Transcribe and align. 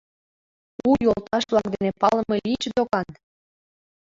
—У 0.89 0.89
йолташ-влак 1.03 1.67
дене 1.75 1.91
палыме 2.01 2.35
лийыч 2.45 2.63
докан? 2.75 3.07